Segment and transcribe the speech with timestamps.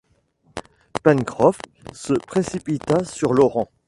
[1.03, 1.59] Pencroff
[1.93, 3.67] se précipita vers l’orang